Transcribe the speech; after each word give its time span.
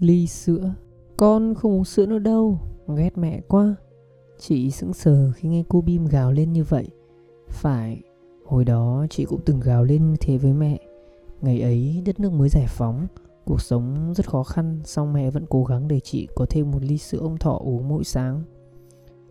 ly 0.00 0.26
sữa. 0.26 0.74
Con 1.16 1.54
không 1.54 1.72
uống 1.72 1.84
sữa 1.84 2.06
nữa 2.06 2.18
đâu 2.18 2.58
Ghét 2.96 3.18
mẹ 3.18 3.40
quá. 3.48 3.74
Chị 4.38 4.70
sững 4.70 4.92
sờ 4.92 5.32
khi 5.32 5.48
nghe 5.48 5.64
cô 5.68 5.80
Bim 5.80 6.06
gào 6.06 6.32
lên 6.32 6.52
như 6.52 6.64
vậy. 6.64 6.88
Phải 7.48 8.02
Hồi 8.44 8.64
đó 8.64 9.06
chị 9.10 9.24
cũng 9.24 9.40
từng 9.44 9.60
gào 9.60 9.84
lên 9.84 10.10
như 10.10 10.16
thế 10.20 10.38
với 10.38 10.52
mẹ. 10.52 10.78
Ngày 11.40 11.60
ấy 11.60 12.02
đất 12.06 12.20
nước 12.20 12.32
mới 12.32 12.48
giải 12.48 12.66
phóng 12.68 13.06
Cuộc 13.44 13.60
sống 13.60 14.12
rất 14.16 14.28
khó 14.28 14.42
khăn 14.42 14.80
Song 14.84 15.12
mẹ 15.12 15.30
vẫn 15.30 15.46
cố 15.48 15.64
gắng 15.64 15.88
để 15.88 16.00
chị 16.00 16.28
có 16.34 16.46
thêm 16.50 16.70
một 16.70 16.84
ly 16.84 16.98
sữa 16.98 17.18
ông 17.18 17.38
thọ 17.38 17.60
uống 17.64 17.88
mỗi 17.88 18.04
sáng. 18.04 18.42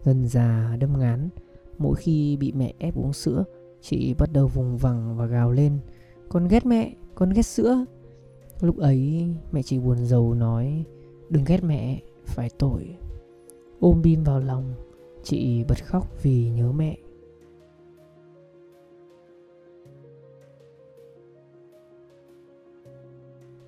Dần 0.04 0.28
già 0.28 0.76
đâm 0.80 1.00
ngán 1.00 1.30
Mỗi 1.78 1.96
khi 1.96 2.38
bị 2.38 2.52
mẹ 2.52 2.74
ép 2.80 2.96
uống 2.96 3.14
sữa 3.14 3.44
Chị 3.82 4.14
bắt 4.14 4.30
đầu 4.34 4.48
vùng 4.48 4.78
vằng 4.78 5.18
và 5.18 5.26
gào 5.26 5.52
lên. 5.52 5.80
Con 6.30 6.48
ghét 6.48 6.66
mẹ, 6.66 6.94
con 7.16 7.30
ghét 7.30 7.46
sữa. 7.46 7.86
Lúc 8.62 8.78
ấy 8.78 9.28
mẹ 9.52 9.61
chỉ 9.64 9.79
buồn 9.79 10.06
rầu 10.06 10.34
nói 10.34 10.86
Đừng 11.29 11.43
ghét 11.43 11.64
mẹ, 11.64 12.02
phải 12.25 12.50
tội 12.60 12.97
Ôm 13.79 14.01
Bim 14.01 14.24
vào 14.24 14.39
lòng 14.39 14.74
Chị 15.24 15.64
bật 15.64 15.86
khóc 15.86 16.07
vì 16.21 16.50
nhớ 16.50 16.71
mẹ 16.71 16.98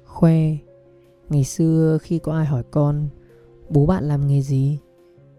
Khoe 0.06 0.58
Ngày 1.30 1.44
xưa 1.44 1.98
khi 2.02 2.20
có 2.20 2.34
ai 2.34 2.46
hỏi 2.46 2.64
con 2.72 3.10
Bố 3.70 3.86
bạn 3.86 4.04
làm 4.04 4.28
nghề 4.28 4.42
gì? 4.42 4.80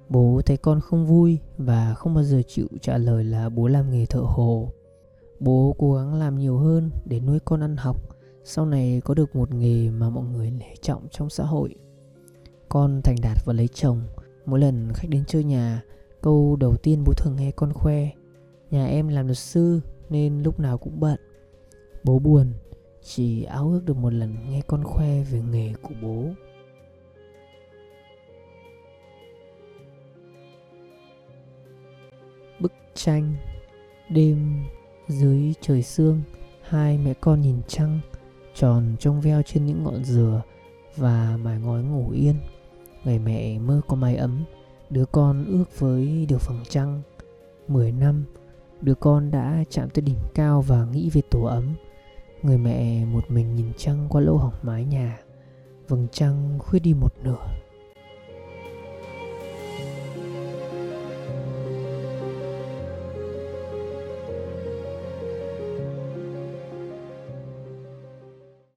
Bố 0.08 0.40
thấy 0.46 0.56
con 0.56 0.80
không 0.80 1.06
vui 1.06 1.38
và 1.58 1.94
không 1.94 2.14
bao 2.14 2.24
giờ 2.24 2.42
chịu 2.46 2.66
trả 2.80 2.98
lời 2.98 3.24
là 3.24 3.48
bố 3.48 3.66
làm 3.66 3.90
nghề 3.90 4.06
thợ 4.06 4.20
hồ. 4.20 4.68
Bố 5.40 5.74
cố 5.78 5.94
gắng 5.94 6.14
làm 6.14 6.38
nhiều 6.38 6.58
hơn 6.58 6.90
để 7.04 7.20
nuôi 7.20 7.38
con 7.44 7.60
ăn 7.60 7.76
học, 7.76 7.96
sau 8.44 8.66
này 8.66 9.00
có 9.04 9.14
được 9.14 9.36
một 9.36 9.54
nghề 9.54 9.90
mà 9.90 10.10
mọi 10.10 10.24
người 10.24 10.50
nể 10.50 10.74
trọng 10.80 11.08
trong 11.10 11.30
xã 11.30 11.44
hội. 11.44 11.74
Con 12.68 13.00
thành 13.04 13.16
đạt 13.22 13.44
và 13.44 13.52
lấy 13.52 13.68
chồng, 13.68 14.02
mỗi 14.46 14.60
lần 14.60 14.92
khách 14.94 15.08
đến 15.08 15.24
chơi 15.26 15.44
nhà, 15.44 15.82
câu 16.20 16.56
đầu 16.60 16.76
tiên 16.76 17.04
bố 17.06 17.12
thường 17.16 17.36
nghe 17.36 17.50
con 17.50 17.72
khoe, 17.72 18.08
nhà 18.70 18.86
em 18.86 19.08
làm 19.08 19.26
luật 19.26 19.38
sư 19.38 19.80
nên 20.10 20.42
lúc 20.42 20.60
nào 20.60 20.78
cũng 20.78 21.00
bận. 21.00 21.20
Bố 22.04 22.18
buồn, 22.18 22.52
chỉ 23.02 23.42
áo 23.42 23.70
ước 23.70 23.82
được 23.84 23.96
một 23.96 24.12
lần 24.12 24.36
nghe 24.50 24.62
con 24.66 24.84
khoe 24.84 25.22
về 25.22 25.42
nghề 25.50 25.72
của 25.82 25.94
bố. 26.02 26.24
Bức 32.60 32.72
tranh 32.94 33.34
Đêm 34.10 34.64
dưới 35.08 35.54
trời 35.60 35.82
sương 35.82 36.22
Hai 36.62 36.98
mẹ 36.98 37.14
con 37.14 37.40
nhìn 37.40 37.56
trăng 37.68 38.00
Tròn 38.54 38.96
trong 38.98 39.20
veo 39.20 39.42
trên 39.42 39.66
những 39.66 39.84
ngọn 39.84 40.04
dừa 40.04 40.42
Và 40.96 41.36
mải 41.42 41.60
ngói 41.60 41.82
ngủ 41.82 42.10
yên. 42.10 42.34
Ngày 43.04 43.18
mẹ 43.18 43.58
mơ 43.58 43.80
có 43.88 43.96
mái 43.96 44.16
ấm, 44.16 44.44
Đứa 44.90 45.04
con 45.04 45.44
ước 45.44 45.78
với 45.78 46.26
điều 46.28 46.38
phẳng 46.38 46.64
trăng. 46.68 47.02
Mười 47.68 47.92
năm, 47.92 48.24
Đứa 48.80 48.94
con 48.94 49.30
đã 49.30 49.64
chạm 49.70 49.90
tới 49.90 50.02
đỉnh 50.02 50.18
cao 50.34 50.62
và 50.62 50.84
nghĩ 50.84 51.10
về 51.10 51.20
tổ 51.30 51.42
ấm. 51.42 51.74
Người 52.42 52.58
mẹ 52.58 53.04
một 53.04 53.30
mình 53.30 53.56
nhìn 53.56 53.72
trăng 53.76 54.06
qua 54.08 54.20
lỗ 54.20 54.36
hỏng 54.36 54.54
mái 54.62 54.84
nhà. 54.84 55.18
Vầng 55.88 56.06
trăng 56.12 56.58
khuyết 56.58 56.80
đi 56.80 56.94
một 56.94 57.14
nửa. 57.22 57.46